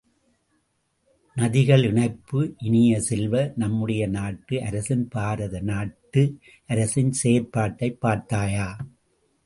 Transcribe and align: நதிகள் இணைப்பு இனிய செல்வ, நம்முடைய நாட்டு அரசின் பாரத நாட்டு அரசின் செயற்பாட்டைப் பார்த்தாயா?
நதிகள் 1.37 1.83
இணைப்பு 1.83 2.55
இனிய 2.57 3.01
செல்வ, 3.01 3.53
நம்முடைய 3.55 4.07
நாட்டு 4.07 4.63
அரசின் 4.63 5.07
பாரத 5.07 5.59
நாட்டு 5.61 6.23
அரசின் 6.67 7.13
செயற்பாட்டைப் 7.23 7.99
பார்த்தாயா? 7.99 8.69